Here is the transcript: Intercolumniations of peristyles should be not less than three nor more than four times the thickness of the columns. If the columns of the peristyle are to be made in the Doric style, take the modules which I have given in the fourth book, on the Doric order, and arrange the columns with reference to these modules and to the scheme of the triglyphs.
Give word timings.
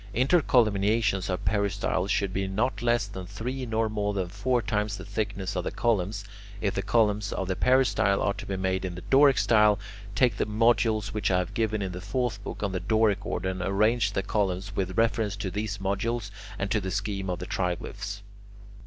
Intercolumniations 0.15 1.29
of 1.29 1.45
peristyles 1.45 2.09
should 2.09 2.33
be 2.33 2.47
not 2.47 2.81
less 2.81 3.05
than 3.05 3.27
three 3.27 3.67
nor 3.67 3.87
more 3.87 4.15
than 4.15 4.29
four 4.29 4.59
times 4.59 4.97
the 4.97 5.05
thickness 5.05 5.55
of 5.55 5.63
the 5.63 5.69
columns. 5.69 6.23
If 6.59 6.73
the 6.73 6.81
columns 6.81 7.31
of 7.31 7.47
the 7.47 7.55
peristyle 7.55 8.19
are 8.19 8.33
to 8.33 8.47
be 8.47 8.57
made 8.57 8.83
in 8.83 8.95
the 8.95 9.03
Doric 9.11 9.37
style, 9.37 9.77
take 10.15 10.37
the 10.37 10.47
modules 10.47 11.13
which 11.13 11.29
I 11.29 11.37
have 11.37 11.53
given 11.53 11.83
in 11.83 11.91
the 11.91 12.01
fourth 12.01 12.43
book, 12.43 12.63
on 12.63 12.71
the 12.71 12.79
Doric 12.79 13.23
order, 13.27 13.49
and 13.49 13.61
arrange 13.61 14.13
the 14.13 14.23
columns 14.23 14.75
with 14.75 14.97
reference 14.97 15.35
to 15.35 15.51
these 15.51 15.77
modules 15.77 16.31
and 16.57 16.71
to 16.71 16.81
the 16.81 16.89
scheme 16.89 17.29
of 17.29 17.37
the 17.37 17.45
triglyphs. 17.45 18.21